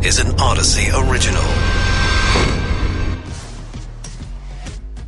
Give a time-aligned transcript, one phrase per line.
[0.00, 1.42] This is an Audacy original.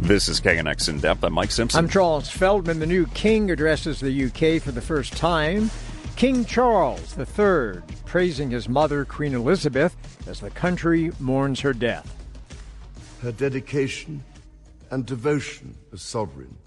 [0.01, 1.23] This is KNX In Depth.
[1.23, 1.79] I'm Mike Simpson.
[1.79, 2.81] I'm Charles Feldman.
[2.81, 5.71] The new king addresses the UK for the first time.
[6.17, 12.13] King Charles III praising his mother, Queen Elizabeth, as the country mourns her death.
[13.23, 14.25] Her dedication
[14.91, 16.59] and devotion as sovereign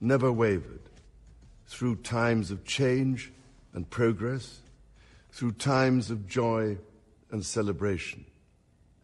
[0.00, 0.82] never wavered
[1.66, 3.32] through times of change
[3.74, 4.60] and progress,
[5.32, 6.78] through times of joy
[7.32, 8.26] and celebration,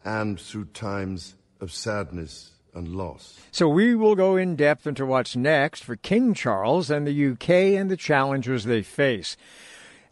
[0.05, 3.39] and through times of sadness and loss.
[3.51, 7.49] So we will go in depth into what's next for King Charles and the UK
[7.79, 9.35] and the challenges they face.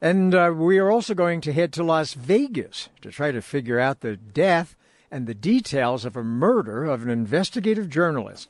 [0.01, 3.79] And uh, we are also going to head to Las Vegas to try to figure
[3.79, 4.75] out the death
[5.09, 8.49] and the details of a murder of an investigative journalist.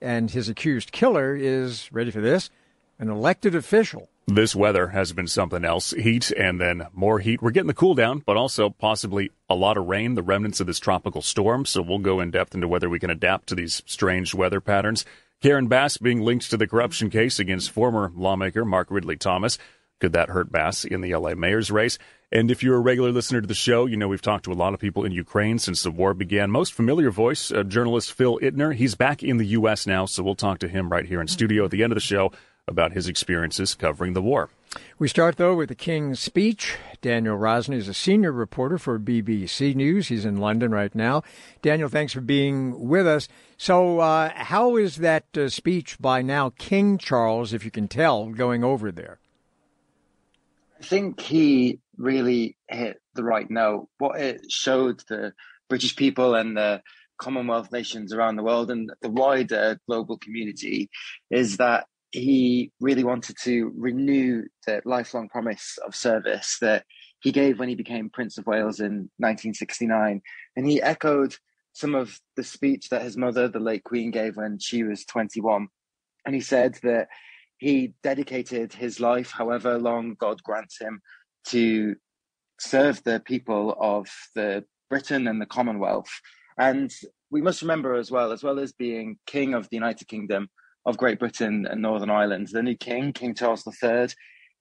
[0.00, 2.50] And his accused killer is, ready for this,
[2.98, 4.08] an elected official.
[4.28, 5.92] This weather has been something else.
[5.92, 7.40] Heat and then more heat.
[7.40, 10.66] We're getting the cool down, but also possibly a lot of rain, the remnants of
[10.66, 11.64] this tropical storm.
[11.64, 15.04] So we'll go in depth into whether we can adapt to these strange weather patterns.
[15.40, 19.58] Karen Bass being linked to the corruption case against former lawmaker Mark Ridley Thomas.
[20.00, 21.98] Could that hurt Bass in the LA mayor's race?
[22.32, 24.54] And if you're a regular listener to the show, you know we've talked to a
[24.54, 26.50] lot of people in Ukraine since the war began.
[26.50, 28.74] Most familiar voice, uh, journalist Phil Ittner.
[28.74, 29.86] He's back in the U.S.
[29.86, 32.00] now, so we'll talk to him right here in studio at the end of the
[32.00, 32.32] show
[32.68, 34.50] about his experiences covering the war.
[34.98, 36.76] We start, though, with the King's speech.
[37.00, 40.08] Daniel Rosney is a senior reporter for BBC News.
[40.08, 41.22] He's in London right now.
[41.62, 43.28] Daniel, thanks for being with us.
[43.56, 48.26] So, uh, how is that uh, speech by now King Charles, if you can tell,
[48.30, 49.18] going over there?
[50.78, 53.88] I think he really hit the right note.
[53.98, 55.32] What it showed the
[55.68, 56.82] British people and the
[57.18, 60.90] Commonwealth nations around the world and the wider global community
[61.30, 66.84] is that he really wanted to renew the lifelong promise of service that
[67.20, 70.22] he gave when he became Prince of Wales in 1969.
[70.56, 71.36] And he echoed
[71.72, 75.68] some of the speech that his mother, the late Queen, gave when she was 21.
[76.24, 77.08] And he said that
[77.58, 81.00] he dedicated his life, however long God grants him,
[81.48, 81.96] to
[82.58, 86.10] serve the people of the Britain and the Commonwealth.
[86.58, 86.90] And
[87.30, 90.48] we must remember as well, as well as being king of the United Kingdom
[90.86, 94.08] of Great Britain and Northern Ireland, the new king, King Charles III,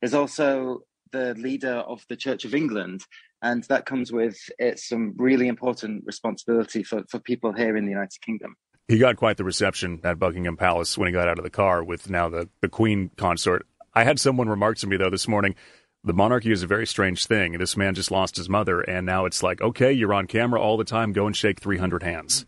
[0.02, 0.82] is also
[1.12, 3.02] the leader of the Church of England.
[3.42, 7.92] And that comes with it some really important responsibility for, for people here in the
[7.92, 8.56] United Kingdom.
[8.88, 11.84] He got quite the reception at Buckingham Palace when he got out of the car
[11.84, 13.66] with now the, the Queen consort.
[13.94, 15.56] I had someone remark to me, though, this morning
[16.04, 17.54] the monarchy is a very strange thing.
[17.54, 20.78] This man just lost his mother, and now it's like, okay, you're on camera all
[20.78, 22.46] the time, go and shake 300 hands.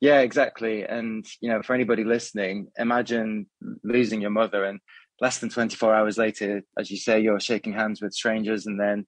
[0.00, 0.84] Yeah, exactly.
[0.84, 3.46] And, you know, for anybody listening, imagine
[3.82, 4.80] losing your mother and
[5.20, 9.06] less than 24 hours later, as you say, you're shaking hands with strangers and then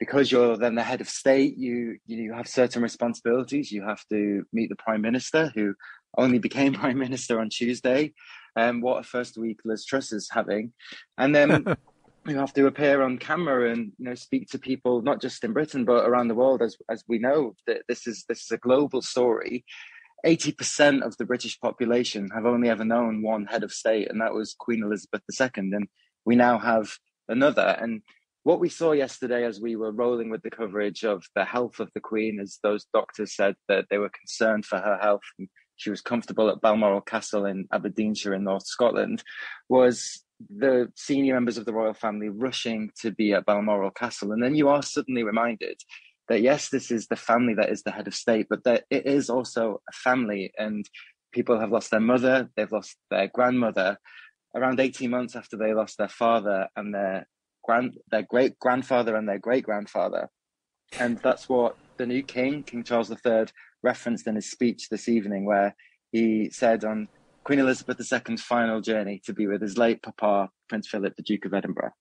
[0.00, 3.70] because you're then the head of state, you you have certain responsibilities.
[3.70, 5.74] You have to meet the prime minister, who
[6.16, 8.14] only became prime minister on Tuesday.
[8.56, 10.72] Um, what a first week Liz Truss is having,
[11.18, 11.64] and then
[12.26, 15.52] you have to appear on camera and you know speak to people not just in
[15.52, 16.62] Britain but around the world.
[16.62, 19.64] As as we know that this is this is a global story.
[20.24, 24.34] 80% of the British population have only ever known one head of state, and that
[24.34, 25.48] was Queen Elizabeth II.
[25.56, 25.88] And
[26.24, 26.90] we now have
[27.28, 27.76] another.
[27.80, 28.02] And
[28.42, 31.90] what we saw yesterday as we were rolling with the coverage of the health of
[31.94, 35.90] the Queen, as those doctors said that they were concerned for her health and she
[35.90, 39.22] was comfortable at Balmoral Castle in Aberdeenshire in North Scotland,
[39.70, 40.22] was
[40.54, 44.32] the senior members of the royal family rushing to be at Balmoral Castle.
[44.32, 45.80] And then you are suddenly reminded
[46.30, 49.04] that yes, this is the family that is the head of state, but that it
[49.04, 50.88] is also a family and
[51.32, 53.98] people have lost their mother, they've lost their grandmother
[54.54, 57.26] around 18 months after they lost their father and their
[57.64, 60.30] grand their great grandfather and their great grandfather.
[61.00, 63.46] And that's what the new king, King Charles III,
[63.82, 65.74] referenced in his speech this evening, where
[66.12, 67.08] he said on
[67.42, 71.44] Queen Elizabeth II's final journey to be with his late papa, Prince Philip, the Duke
[71.44, 71.92] of Edinburgh.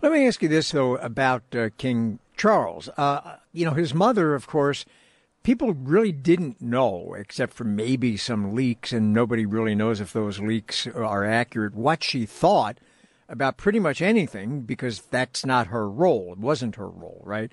[0.00, 2.88] Let me ask you this, though, about uh, King Charles.
[2.96, 4.84] Uh, you know, his mother, of course,
[5.42, 10.40] people really didn't know, except for maybe some leaks, and nobody really knows if those
[10.40, 12.78] leaks are accurate, what she thought
[13.28, 16.32] about pretty much anything because that's not her role.
[16.32, 17.50] It wasn't her role, right?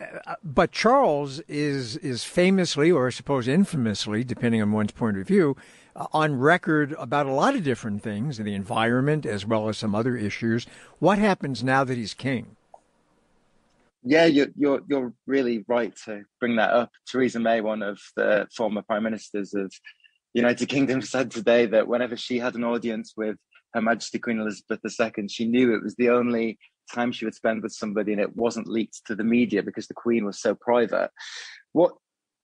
[0.00, 5.26] Uh, but Charles is is famously, or I suppose infamously, depending on one's point of
[5.26, 5.56] view,
[5.94, 9.94] uh, on record about a lot of different things, the environment as well as some
[9.94, 10.66] other issues.
[10.98, 12.56] What happens now that he's king?
[14.04, 16.90] Yeah, you're you're you're really right to bring that up.
[17.06, 19.72] Theresa May, one of the former prime ministers of
[20.34, 23.36] the United Kingdom, said today that whenever she had an audience with
[23.74, 26.58] her Majesty Queen Elizabeth II, she knew it was the only
[26.92, 29.94] time she would spend with somebody and it wasn't leaked to the media because the
[29.94, 31.10] Queen was so private.
[31.72, 31.92] What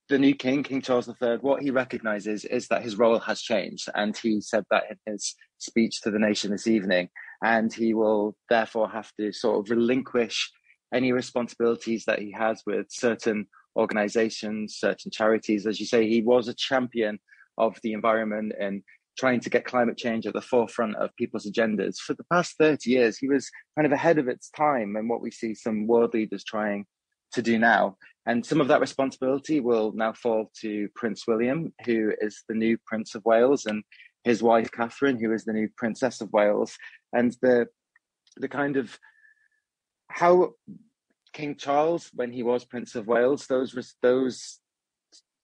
[0.07, 3.89] the new king, King Charles III, what he recognizes is that his role has changed.
[3.93, 7.09] And he said that in his speech to the nation this evening.
[7.43, 10.51] And he will therefore have to sort of relinquish
[10.93, 15.65] any responsibilities that he has with certain organizations, certain charities.
[15.65, 17.19] As you say, he was a champion
[17.57, 18.83] of the environment and
[19.17, 21.97] trying to get climate change at the forefront of people's agendas.
[21.97, 25.21] For the past 30 years, he was kind of ahead of its time and what
[25.21, 26.85] we see some world leaders trying
[27.33, 27.97] to do now.
[28.25, 32.77] And some of that responsibility will now fall to Prince William, who is the new
[32.85, 33.83] Prince of Wales, and
[34.23, 36.77] his wife Catherine, who is the new Princess of Wales.
[37.13, 37.67] And the
[38.37, 38.97] the kind of
[40.09, 40.53] how
[41.33, 44.59] King Charles, when he was Prince of Wales, those those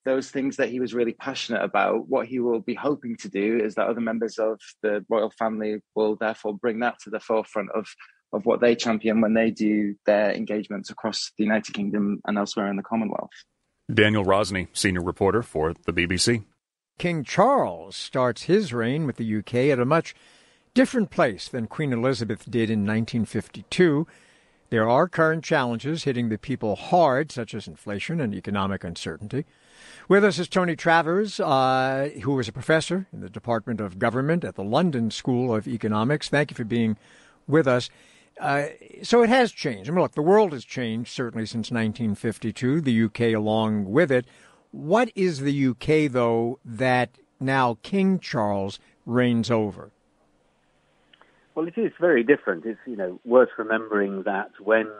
[0.03, 2.07] those things that he was really passionate about.
[2.07, 5.81] What he will be hoping to do is that other members of the royal family
[5.95, 7.87] will therefore bring that to the forefront of
[8.33, 12.69] of what they champion when they do their engagements across the United Kingdom and elsewhere
[12.69, 13.29] in the Commonwealth.
[13.93, 16.43] Daniel Rosney, senior reporter for the BBC.
[16.97, 20.15] King Charles starts his reign with the UK at a much
[20.73, 24.07] different place than Queen Elizabeth did in 1952.
[24.69, 29.45] There are current challenges hitting the people hard, such as inflation and economic uncertainty.
[30.07, 34.43] With us is Tony Travers, uh, who is a professor in the Department of Government
[34.43, 36.29] at the London School of Economics.
[36.29, 36.97] Thank you for being
[37.47, 37.89] with us.
[38.39, 38.65] Uh,
[39.01, 39.89] so it has changed.
[39.89, 44.25] I mean, look, the world has changed certainly since 1952, the UK along with it.
[44.71, 49.91] What is the UK, though, that now King Charles reigns over?
[51.55, 52.65] Well, it is very different.
[52.65, 54.91] It's you know worth remembering that when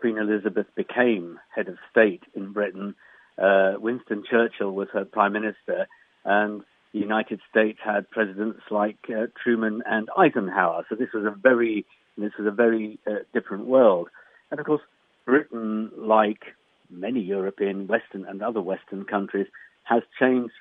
[0.00, 2.94] Queen Elizabeth became head of state in Britain,
[3.38, 5.86] uh, Winston Churchill was her prime minister,
[6.24, 6.62] and
[6.94, 10.86] the United States had presidents like uh, Truman and Eisenhower.
[10.88, 11.84] So this was a very
[12.16, 14.08] this was a very uh, different world.
[14.50, 14.82] And of course,
[15.26, 16.42] Britain, like
[16.90, 19.46] many European, Western, and other Western countries,
[19.84, 20.54] has changed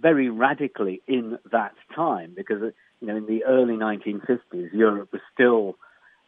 [0.00, 2.70] very radically in that time because uh,
[3.00, 5.76] you know in the early 1950s, Europe was still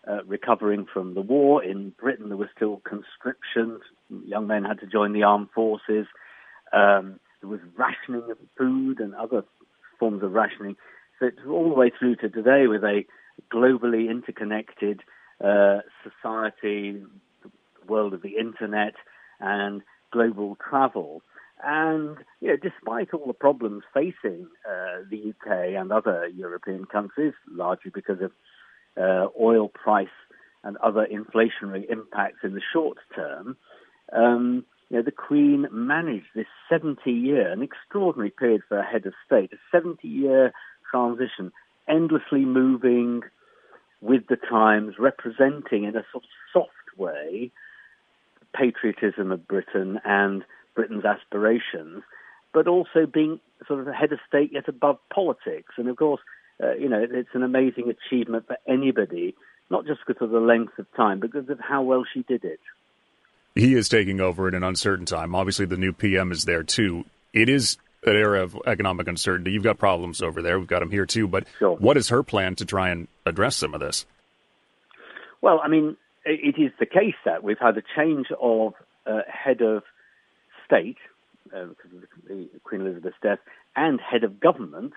[0.08, 1.62] uh, recovering from the war.
[1.62, 3.80] In Britain, there was still conscription.
[4.24, 6.06] Young men had to join the armed forces.
[6.72, 9.44] Um, there was rationing of food and other
[9.98, 10.76] forms of rationing.
[11.18, 13.04] So it's all the way through to today with a
[13.52, 15.00] globally interconnected
[15.42, 17.02] uh, society,
[17.42, 17.50] the
[17.86, 18.94] world of the internet,
[19.40, 21.22] and global travel.
[21.62, 27.32] And you know, despite all the problems facing uh, the UK and other European countries,
[27.50, 28.32] largely because of
[29.00, 30.08] uh, oil price
[30.62, 33.56] and other inflationary impacts in the short term,
[34.12, 39.06] um, you know, the Queen managed this 70 year, an extraordinary period for a head
[39.06, 40.52] of state, a 70 year
[40.90, 41.52] transition,
[41.88, 43.22] endlessly moving
[44.00, 47.50] with the times, representing in a sort of soft way
[48.54, 50.44] patriotism of Britain and
[50.76, 52.04] Britain's aspirations,
[52.54, 55.74] but also being sort of a head of state yet above politics.
[55.76, 56.20] And of course,
[56.62, 59.34] uh, you know, it's an amazing achievement for anybody,
[59.70, 62.44] not just because of the length of time, but because of how well she did
[62.44, 62.60] it.
[63.54, 65.34] He is taking over in an uncertain time.
[65.34, 67.04] Obviously, the new PM is there too.
[67.32, 69.50] It is an era of economic uncertainty.
[69.50, 70.58] You've got problems over there.
[70.58, 71.26] We've got them here too.
[71.26, 71.76] But sure.
[71.76, 74.06] what is her plan to try and address some of this?
[75.40, 78.74] Well, I mean, it is the case that we've had a change of
[79.06, 79.82] uh, head of
[80.66, 80.98] state
[81.54, 83.38] uh, because of the Queen Elizabeth's death
[83.74, 84.92] and head of government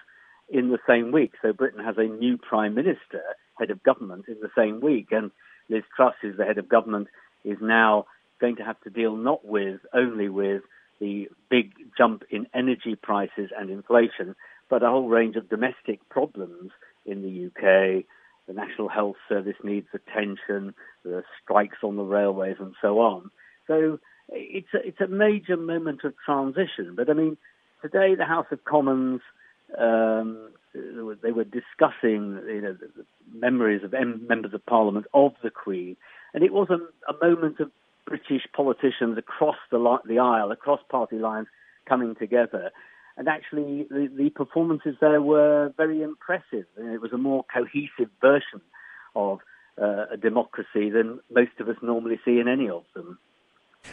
[0.49, 1.33] in the same week.
[1.41, 3.21] So Britain has a new prime minister,
[3.59, 5.31] head of government in the same week, and
[5.69, 7.07] Liz Truss, who's the head of government,
[7.45, 8.05] is now
[8.41, 10.63] going to have to deal not with only with
[10.99, 14.35] the big jump in energy prices and inflation,
[14.69, 16.71] but a whole range of domestic problems
[17.05, 18.03] in the UK.
[18.47, 20.73] The National Health Service needs attention,
[21.03, 23.29] the strikes on the railways, and so on.
[23.67, 23.99] So
[24.31, 26.93] it's a, it's a major moment of transition.
[26.95, 27.38] But I mean,
[27.81, 29.21] today the House of Commons
[29.77, 35.98] um, they were discussing you know, the memories of members of Parliament of the Queen,
[36.33, 36.75] and it was a,
[37.12, 37.71] a moment of
[38.05, 41.48] British politicians across the, the aisle, across party lines,
[41.88, 42.71] coming together.
[43.17, 46.65] And actually, the, the performances there were very impressive.
[46.77, 48.62] It was a more cohesive version
[49.15, 49.39] of
[49.81, 53.19] uh, a democracy than most of us normally see in any of them.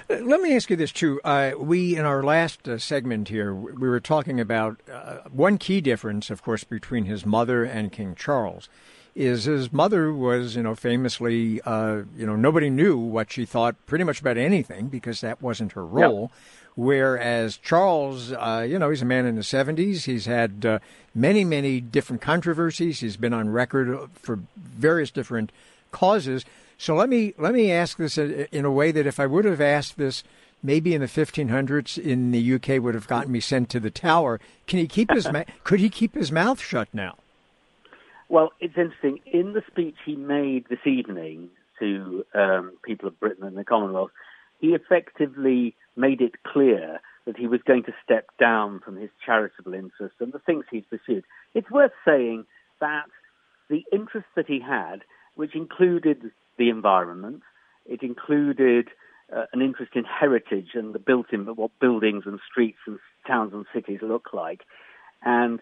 [0.08, 1.20] Uh, let me ask you this too.
[1.24, 5.80] Uh, we in our last uh, segment here, we were talking about uh, one key
[5.80, 8.68] difference, of course, between his mother and King Charles
[9.16, 13.74] is his mother was, you know, famously, uh, you know, nobody knew what she thought
[13.86, 16.30] pretty much about anything because that wasn't her role.
[16.30, 16.30] Yep.
[16.76, 20.04] Whereas Charles, uh, you know, he's a man in the 70s.
[20.04, 20.78] He's had uh,
[21.14, 23.00] many, many different controversies.
[23.00, 25.50] He's been on record for various different
[25.90, 26.44] causes.
[26.78, 29.60] So let me let me ask this in a way that if I would have
[29.60, 30.22] asked this
[30.62, 34.40] maybe in the 1500s in the UK would have gotten me sent to the tower.
[34.66, 37.16] Can he keep his ma- could he keep his mouth shut now?
[38.28, 39.20] Well, it's interesting.
[39.26, 44.10] In the speech he made this evening to um, people of Britain and the Commonwealth,
[44.60, 49.74] he effectively made it clear that he was going to step down from his charitable
[49.74, 51.24] interests and the things he's pursued.
[51.54, 52.46] It's worth saying
[52.80, 53.06] that
[53.68, 55.02] the interests that he had,
[55.34, 57.42] which included the environment,
[57.84, 58.88] it included
[59.34, 63.52] uh, an interest in heritage and the built in what buildings and streets and towns
[63.52, 64.62] and cities look like,
[65.24, 65.60] and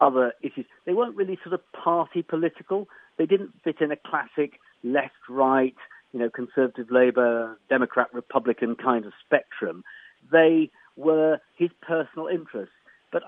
[0.00, 0.66] other issues.
[0.84, 2.88] They weren't really sort of party political.
[3.16, 5.76] They didn't fit in a classic left right,
[6.12, 9.84] you know, conservative Labour, Democrat, Republican kind of spectrum.
[10.30, 12.74] They were his personal interests.
[13.12, 13.22] But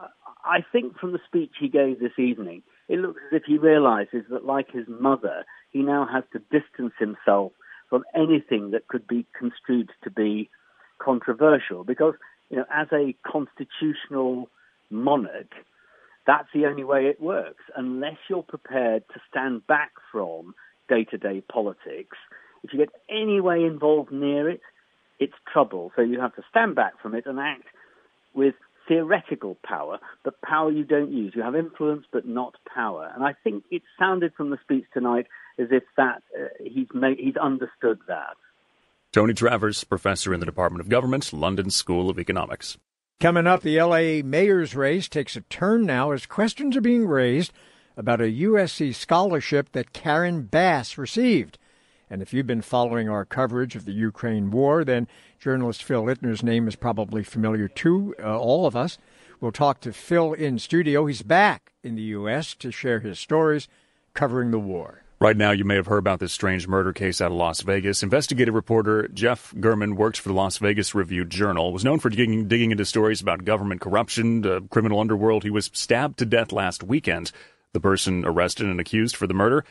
[0.45, 4.25] I think from the speech he gave this evening, it looks as if he realizes
[4.31, 7.53] that, like his mother, he now has to distance himself
[7.89, 10.51] from anything that could be construed to be
[10.99, 11.85] controversial.
[11.85, 12.15] Because,
[12.51, 14.49] you know, as a constitutional
[14.91, 15.53] monarch,
[16.27, 17.65] that's the only way it works.
[17.77, 20.55] Unless you're prepared to stand back from
[20.89, 22.17] day to day politics,
[22.63, 24.61] if you get any way involved near it,
[25.21, 25.93] it's trouble.
[25.97, 27.65] So you have to stand back from it and act
[28.35, 28.55] with
[28.89, 31.33] theoretical power, but power you don't use.
[31.37, 33.11] You have influence, but not power.
[33.15, 35.27] And I think it sounded from the speech tonight
[35.59, 38.37] as if that uh, he's made, he's understood that.
[39.13, 42.79] Tony Travers, professor in the Department of Government, London School of Economics.
[43.21, 47.53] Coming up, the LA mayor's race takes a turn now as questions are being raised
[47.97, 51.59] about a USC scholarship that Karen Bass received.
[52.11, 56.43] And if you've been following our coverage of the Ukraine war, then journalist Phil Ittner's
[56.43, 58.99] name is probably familiar to uh, all of us.
[59.41, 61.07] We'll talk to Phil in studio.
[61.07, 62.55] He's back in the U.S.
[62.57, 63.69] to share his stories
[64.15, 65.05] covering the war.
[65.21, 68.05] Right now, you may have heard about this strange murder case out of Las Vegas.
[68.05, 71.73] Investigative reporter Jeff German works for the Las Vegas Review Journal.
[71.73, 75.43] Was known for digging, digging into stories about government corruption, the criminal underworld.
[75.43, 77.33] He was stabbed to death last weekend.
[77.73, 79.65] The person arrested and accused for the murder,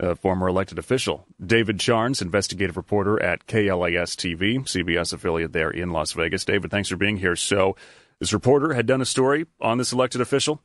[0.00, 1.26] a former elected official.
[1.44, 6.44] David Charns, investigative reporter at KLAS TV, CBS affiliate there in Las Vegas.
[6.44, 7.36] David, thanks for being here.
[7.36, 7.76] So,
[8.20, 10.62] this reporter had done a story on this elected official.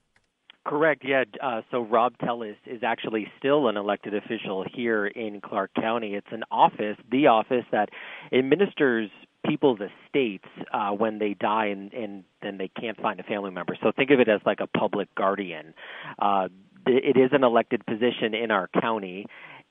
[0.65, 1.03] Correct.
[1.03, 1.24] Yeah.
[1.41, 6.13] Uh, so Rob Telles is actually still an elected official here in Clark County.
[6.13, 7.89] It's an office, the office that
[8.31, 9.09] administers
[9.48, 13.75] people's estates uh, when they die and, and then they can't find a family member.
[13.81, 15.74] So think of it as like a public guardian.
[16.19, 16.50] Uh,
[16.86, 19.25] it is an elected position in our county,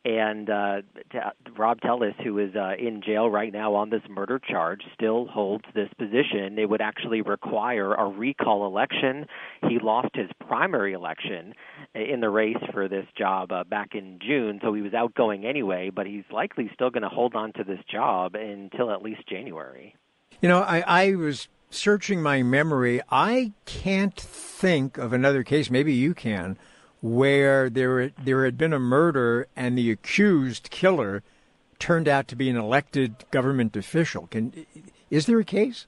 [0.04, 0.82] and uh,
[1.56, 5.64] Rob Telles, who is uh, in jail right now on this murder charge, still holds
[5.74, 6.58] this position.
[6.58, 9.26] It would actually require a recall election.
[9.68, 11.52] He lost his primary election
[11.94, 15.90] in the race for this job uh, back in June, so he was outgoing anyway.
[15.90, 19.94] But he's likely still going to hold on to this job until at least January.
[20.40, 23.02] You know, I, I was searching my memory.
[23.10, 25.70] I can't think of another case.
[25.70, 26.56] Maybe you can
[27.00, 31.22] where there there had been a murder and the accused killer
[31.78, 34.26] turned out to be an elected government official.
[34.26, 34.66] Can
[35.10, 35.86] is there a case?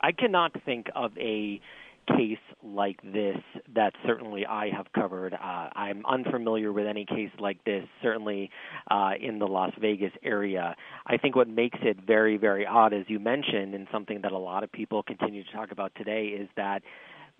[0.00, 1.60] I cannot think of a
[2.08, 3.38] case like this
[3.74, 5.34] that certainly I have covered.
[5.34, 8.50] Uh, I'm unfamiliar with any case like this, certainly
[8.90, 10.74] uh, in the Las Vegas area.
[11.06, 14.38] I think what makes it very, very odd, as you mentioned, and something that a
[14.38, 16.82] lot of people continue to talk about today, is that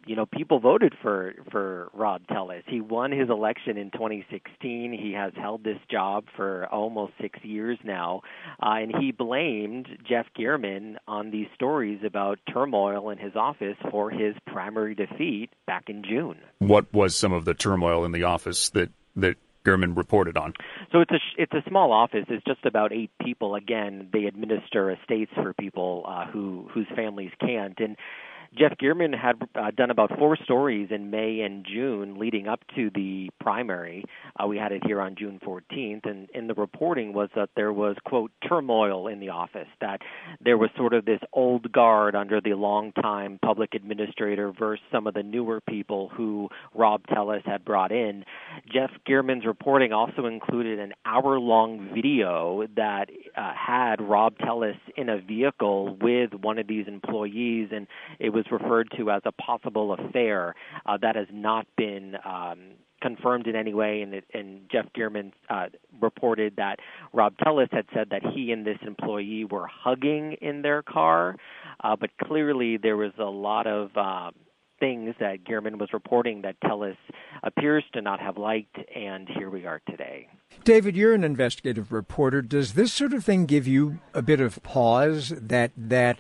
[0.07, 2.63] you know, people voted for for Rob Telles.
[2.67, 4.93] He won his election in 2016.
[4.93, 8.23] He has held this job for almost six years now,
[8.63, 14.11] uh, and he blamed Jeff German on these stories about turmoil in his office for
[14.11, 16.39] his primary defeat back in June.
[16.59, 20.55] What was some of the turmoil in the office that that German reported on?
[20.91, 22.25] So it's a it's a small office.
[22.29, 23.55] It's just about eight people.
[23.55, 27.97] Again, they administer estates for people uh, who whose families can't and
[28.59, 32.91] Jeff German had uh, done about four stories in May and June leading up to
[32.95, 34.05] the primary.
[34.39, 37.73] Uh, we had it here on June 14th, and in the reporting was that there
[37.73, 40.01] was quote turmoil in the office, that
[40.45, 45.15] there was sort of this old guard under the longtime public administrator versus some of
[45.15, 48.25] the newer people who Rob Telles had brought in.
[48.71, 55.21] Jeff German's reporting also included an hour-long video that uh, had Rob Teles in a
[55.21, 57.87] vehicle with one of these employees, and
[58.19, 60.55] it was was referred to as a possible affair.
[60.87, 62.59] Uh, that has not been um,
[63.01, 65.67] confirmed in any way, and, it, and Jeff German uh,
[66.01, 66.79] reported that
[67.13, 71.37] Rob Telles had said that he and this employee were hugging in their car,
[71.83, 73.91] uh, but clearly there was a lot of.
[73.97, 74.31] Uh,
[74.81, 76.97] things that German was reporting that Telles
[77.45, 80.27] appears to not have liked, and here we are today.
[80.65, 82.43] David, you're an investigative reporter.
[82.43, 86.19] Does this sort of thing give you a bit of pause that that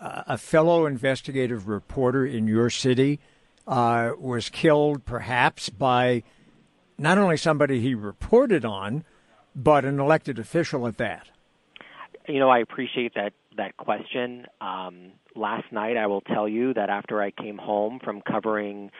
[0.00, 3.20] a fellow investigative reporter in your city
[3.66, 6.22] uh, was killed, perhaps by
[6.98, 9.04] not only somebody he reported on,
[9.54, 11.28] but an elected official at that?
[12.28, 14.46] You know, I appreciate that that question.
[14.60, 18.90] Um, last night, I will tell you that after I came home from covering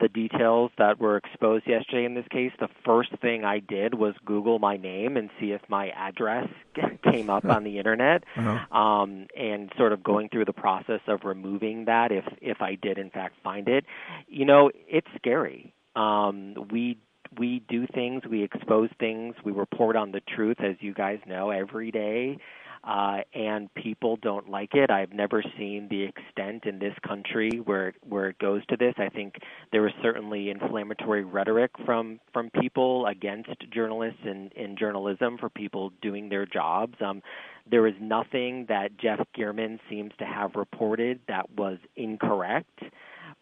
[0.00, 4.14] the details that were exposed yesterday in this case, the first thing I did was
[4.24, 6.48] Google my name and see if my address
[7.04, 8.76] came up on the internet, uh-huh.
[8.76, 12.98] um, and sort of going through the process of removing that if if I did
[12.98, 13.84] in fact find it.
[14.26, 15.72] You know, it's scary.
[15.96, 16.98] Um, we
[17.38, 21.50] we do things, we expose things, we report on the truth, as you guys know,
[21.50, 22.38] every day
[22.84, 24.90] uh, and people don't like it.
[24.90, 28.94] I've never seen the extent in this country where where it goes to this.
[28.98, 29.34] I think
[29.72, 35.92] there was certainly inflammatory rhetoric from from people against journalists and in journalism for people
[36.02, 36.94] doing their jobs.
[37.00, 37.22] Um,
[37.70, 42.80] there is nothing that Jeff German seems to have reported that was incorrect.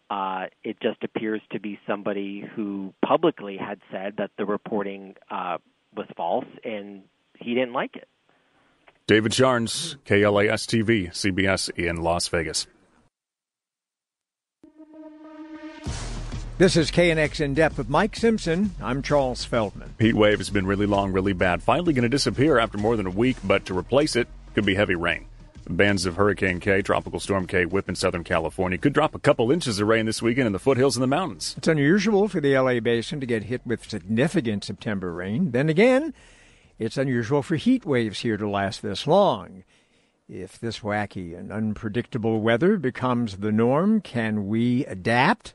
[0.09, 5.57] Uh, it just appears to be somebody who publicly had said that the reporting uh,
[5.95, 7.03] was false, and
[7.37, 8.07] he didn't like it.
[9.07, 12.67] David Charns, KLAS TV, CBS in Las Vegas.
[16.57, 18.71] This is KNX In Depth with Mike Simpson.
[18.81, 19.95] I'm Charles Feldman.
[19.97, 21.63] Heat wave has been really long, really bad.
[21.63, 24.75] Finally going to disappear after more than a week, but to replace it could be
[24.75, 25.25] heavy rain.
[25.69, 29.53] Bands of Hurricane Kay, Tropical Storm Kay, whip in Southern California could drop a couple
[29.53, 31.55] inches of rain this weekend in the foothills and the mountains.
[31.57, 35.51] It's unusual for the LA basin to get hit with significant September rain.
[35.51, 36.13] Then again,
[36.79, 39.63] it's unusual for heat waves here to last this long.
[40.29, 45.53] If this wacky and unpredictable weather becomes the norm, can we adapt?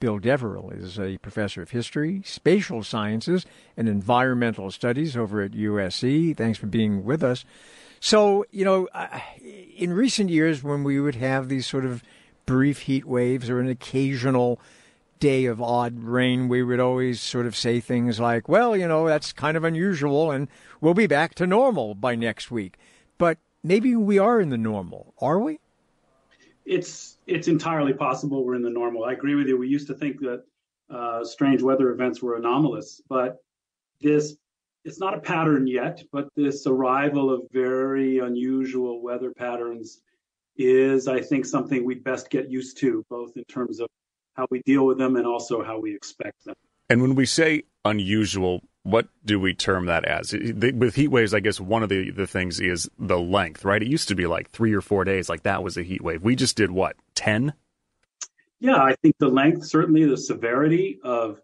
[0.00, 3.44] Bill Deverell is a professor of history, spatial sciences,
[3.76, 6.36] and environmental studies over at USC.
[6.36, 7.44] Thanks for being with us.
[8.00, 9.18] So, you know, uh,
[9.76, 12.02] in recent years, when we would have these sort of
[12.46, 14.60] brief heat waves or an occasional
[15.18, 19.06] day of odd rain, we would always sort of say things like, well, you know,
[19.06, 20.48] that's kind of unusual and
[20.80, 22.78] we'll be back to normal by next week.
[23.18, 25.58] But maybe we are in the normal, are we?
[26.64, 29.04] It's it's entirely possible we're in the normal.
[29.04, 29.56] I agree with you.
[29.56, 30.44] We used to think that
[30.90, 33.38] uh, strange weather events were anomalous, but
[34.00, 34.36] this
[34.84, 36.02] it's not a pattern yet.
[36.12, 40.00] But this arrival of very unusual weather patterns
[40.56, 43.88] is, I think, something we best get used to, both in terms of
[44.38, 46.54] how we deal with them, and also how we expect them.
[46.88, 50.32] And when we say unusual, what do we term that as?
[50.32, 53.82] With heat waves, I guess one of the, the things is the length, right?
[53.82, 56.22] It used to be like three or four days, like that was a heat wave.
[56.22, 57.52] We just did what, 10?
[58.60, 61.40] Yeah, I think the length, certainly the severity of,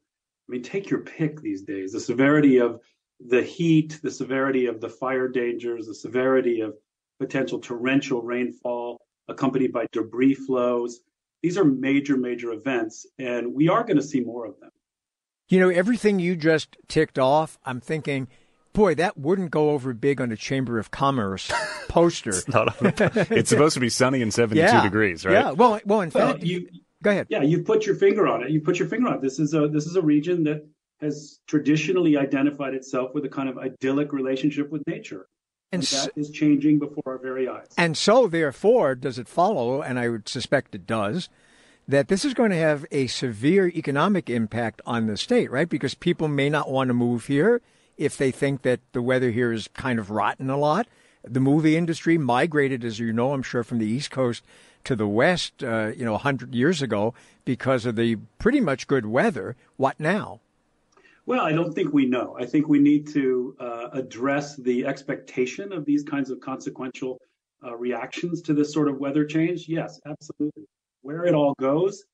[0.48, 1.92] I mean, take your pick these days.
[1.92, 2.80] The severity of
[3.20, 6.74] the heat, the severity of the fire dangers, the severity of
[7.18, 11.00] potential torrential rainfall accompanied by debris flows.
[11.44, 14.70] These are major, major events, and we are going to see more of them.
[15.50, 18.28] You know, everything you just ticked off, I'm thinking,
[18.72, 21.52] boy, that wouldn't go over big on a Chamber of Commerce
[21.88, 22.30] poster.
[22.30, 22.74] it's, not
[23.30, 25.34] it's supposed to be sunny and 72 yeah, degrees, right?
[25.34, 25.50] Yeah.
[25.50, 26.66] Well, well, in well, fact, you
[27.02, 27.26] go ahead.
[27.28, 28.48] Yeah, you put your finger on it.
[28.48, 29.20] You put your finger on it.
[29.20, 30.66] This is a this is a region that
[31.02, 35.26] has traditionally identified itself with a kind of idyllic relationship with nature.
[35.72, 37.66] And, and that is changing before our very eyes.
[37.76, 41.28] And so, therefore, does it follow, and I would suspect it does,
[41.86, 45.68] that this is going to have a severe economic impact on the state, right?
[45.68, 47.60] Because people may not want to move here
[47.96, 50.86] if they think that the weather here is kind of rotten a lot.
[51.22, 54.44] The movie industry migrated, as you know, I'm sure, from the East Coast
[54.84, 59.06] to the West, uh, you know, 100 years ago because of the pretty much good
[59.06, 59.56] weather.
[59.76, 60.40] What now?
[61.26, 62.36] Well, I don't think we know.
[62.38, 67.18] I think we need to uh, address the expectation of these kinds of consequential
[67.64, 69.66] uh, reactions to this sort of weather change.
[69.66, 70.64] Yes, absolutely.
[71.00, 72.04] Where it all goes,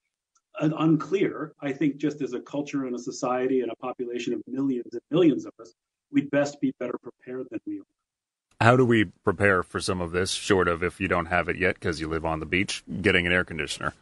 [0.61, 1.55] uh, unclear.
[1.61, 5.03] I think just as a culture and a society and a population of millions and
[5.11, 5.73] millions of us,
[6.13, 7.85] we'd best be better prepared than we are.
[8.61, 11.57] How do we prepare for some of this, short of if you don't have it
[11.57, 13.95] yet because you live on the beach, getting an air conditioner?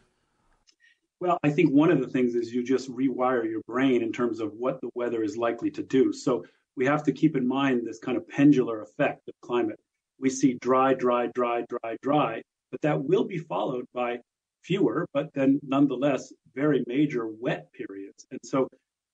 [1.21, 4.39] Well, I think one of the things is you just rewire your brain in terms
[4.39, 6.13] of what the weather is likely to do.
[6.13, 6.45] So
[6.77, 9.79] we have to keep in mind this kind of pendular effect of climate.
[10.17, 14.19] We see dry, dry, dry, dry, dry, but that will be followed by
[14.63, 18.25] fewer, but then nonetheless very major wet periods.
[18.31, 18.69] And so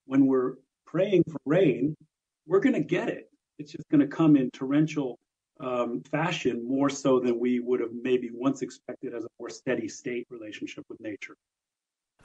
[0.05, 1.95] when we're praying for rain,
[2.45, 3.31] we're going to get it.
[3.57, 5.17] It's just going to come in torrential
[5.59, 9.87] um, fashion more so than we would have maybe once expected as a more steady
[9.87, 11.35] state relationship with nature.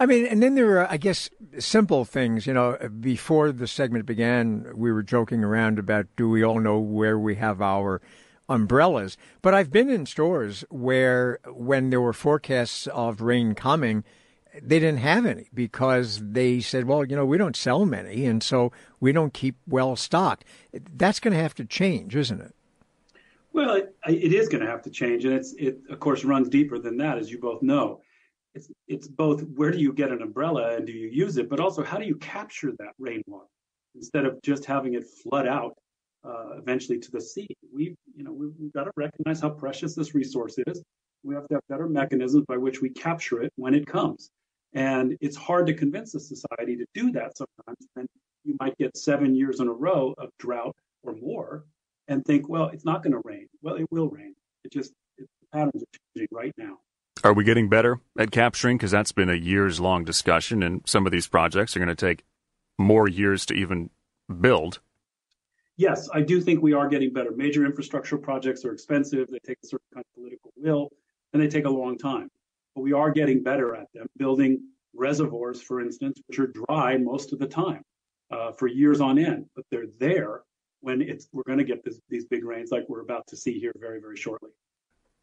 [0.00, 2.46] I mean, and then there are, I guess, simple things.
[2.46, 6.78] You know, before the segment began, we were joking around about do we all know
[6.78, 8.00] where we have our
[8.48, 9.18] umbrellas?
[9.42, 14.02] But I've been in stores where, when there were forecasts of rain coming,
[14.54, 18.42] they didn't have any because they said, well, you know, we don't sell many, and
[18.42, 20.46] so we don't keep well stocked.
[20.96, 22.54] That's going to have to change, isn't it?
[23.52, 26.48] Well, it, it is going to have to change, and it's it of course runs
[26.48, 28.00] deeper than that, as you both know.
[28.54, 31.60] It's it's both where do you get an umbrella and do you use it, but
[31.60, 33.46] also how do you capture that rainwater
[33.94, 35.74] instead of just having it flood out
[36.24, 37.48] uh, eventually to the sea.
[37.72, 40.82] We you know we've, we've got to recognize how precious this resource is.
[41.22, 44.30] We have to have better mechanisms by which we capture it when it comes.
[44.72, 47.88] And it's hard to convince a society to do that sometimes.
[47.96, 48.08] And
[48.44, 51.64] you might get seven years in a row of drought or more
[52.08, 53.48] and think, well, it's not going to rain.
[53.62, 54.34] Well, it will rain.
[54.64, 56.78] It just, it, the patterns are changing right now.
[57.22, 58.76] Are we getting better at capturing?
[58.76, 61.94] Because that's been a years long discussion, and some of these projects are going to
[61.94, 62.24] take
[62.78, 63.90] more years to even
[64.40, 64.80] build.
[65.76, 67.30] Yes, I do think we are getting better.
[67.30, 70.90] Major infrastructure projects are expensive, they take a certain kind of political will,
[71.32, 72.28] and they take a long time.
[72.74, 74.62] But we are getting better at them, building
[74.94, 77.82] reservoirs, for instance, which are dry most of the time
[78.30, 80.42] uh, for years on end, but they're there
[80.80, 83.58] when it's we're going to get this, these big rains like we're about to see
[83.58, 84.50] here very, very shortly.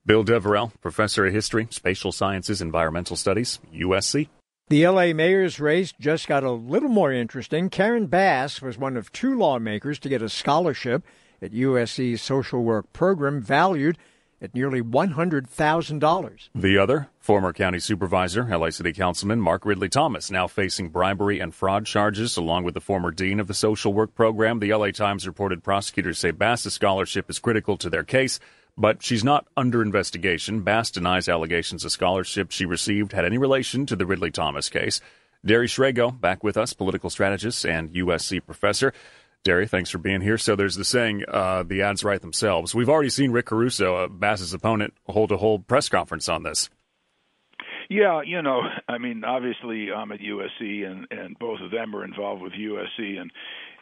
[0.08, 4.30] Bill Deverell, professor of history, spatial sciences, environmental studies, USC.
[4.70, 7.70] The LA mayor's race just got a little more interesting.
[7.70, 11.04] Karen Bass was one of two lawmakers to get a scholarship
[11.42, 13.98] at USC's social work program valued
[14.42, 16.50] at nearly $100,000.
[16.56, 21.54] The other, former county supervisor, LA City Councilman Mark Ridley Thomas, now facing bribery and
[21.54, 24.60] fraud charges, along with the former dean of the social work program.
[24.60, 28.40] The LA Times reported prosecutors say Bass's scholarship is critical to their case,
[28.78, 30.62] but she's not under investigation.
[30.62, 35.02] Bass denies allegations the scholarship she received had any relation to the Ridley Thomas case.
[35.46, 38.94] Darry Sragow, back with us, political strategist and USC professor.
[39.44, 40.38] Darry, thanks for being here.
[40.38, 42.76] So there's the saying, uh, the ads write themselves.
[42.76, 46.70] We've already seen Rick Caruso, uh, Bass's opponent, hold a whole press conference on this.
[47.90, 52.04] Yeah, you know, I mean, obviously I'm at USC, and and both of them are
[52.04, 53.32] involved with USC, and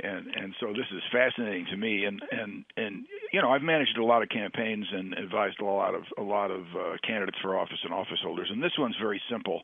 [0.04, 2.06] and and so this is fascinating to me.
[2.06, 5.96] And and and you know, I've managed a lot of campaigns and advised a lot
[5.96, 9.22] of a lot of uh, candidates for office and office holders, and this one's very
[9.30, 9.62] simple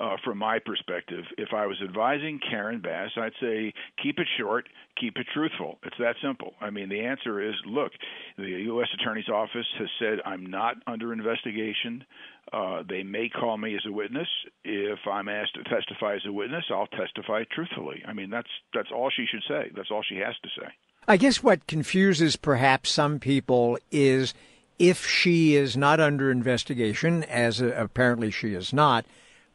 [0.00, 1.24] uh, from my perspective.
[1.36, 4.68] If I was advising Karen Bass, I'd say keep it short,
[5.00, 5.78] keep it truthful.
[5.84, 6.54] It's that simple.
[6.60, 7.92] I mean, the answer is look,
[8.36, 8.88] the U.S.
[9.00, 12.04] Attorney's Office has said I'm not under investigation.
[12.52, 14.28] Uh, they may call me as a witness.
[14.64, 18.02] If I'm asked to testify as a witness, I'll testify truthfully.
[18.06, 19.70] I mean, that's that's all she should say.
[19.74, 20.68] That's all she has to say.
[21.06, 24.34] I guess what confuses perhaps some people is
[24.78, 29.06] if she is not under investigation, as apparently she is not,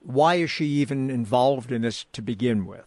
[0.04, 2.86] why is she even involved in this to begin with?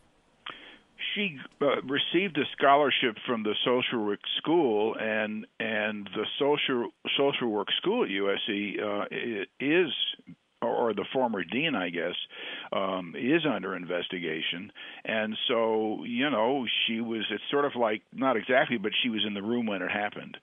[1.14, 7.48] She uh, received a scholarship from the social work school, and and the social social
[7.48, 9.06] work school at USC uh,
[9.58, 9.90] is
[10.62, 12.14] or the former dean, I guess,
[12.72, 14.72] um, is under investigation.
[15.04, 19.22] And so, you know, she was, it's sort of like, not exactly, but she was
[19.26, 20.36] in the room when it happened.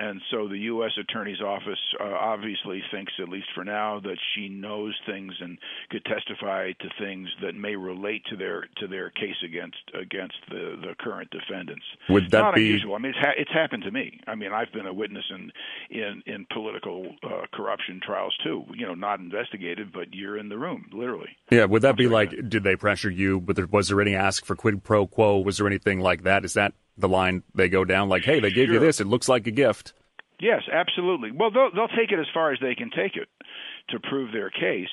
[0.00, 0.92] And so the U.S.
[0.98, 5.58] Attorney's Office uh, obviously thinks, at least for now, that she knows things and
[5.90, 10.80] could testify to things that may relate to their to their case against against the
[10.80, 11.84] the current defendants.
[12.08, 12.94] Would that Not be unusual?
[12.94, 14.20] I mean, it's, ha- it's happened to me.
[14.26, 15.52] I mean, I've been a witness in
[15.90, 18.64] in in political uh, corruption trials too.
[18.74, 21.36] You know, not investigated, but you're in the room, literally.
[21.50, 21.66] Yeah.
[21.66, 22.30] Would that be like?
[22.48, 23.38] Did they pressure you?
[23.38, 25.40] But Was there any ask for quid pro quo?
[25.40, 26.46] Was there anything like that?
[26.46, 28.08] Is that the line they go down?
[28.08, 28.74] Like, hey, they gave sure.
[28.74, 29.00] you this.
[29.00, 29.92] It looks like a gift.
[30.40, 31.32] Yes, absolutely.
[31.32, 33.28] Well, they'll they'll take it as far as they can take it
[33.90, 34.88] to prove their case.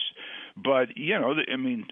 [0.58, 1.86] But you know, I mean,